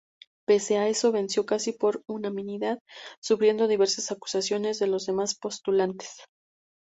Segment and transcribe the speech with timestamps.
[0.47, 2.79] Pese a eso, venció casi por unanimidad,
[3.21, 6.23] sufriendo diversas acusaciones de los demás postulantes.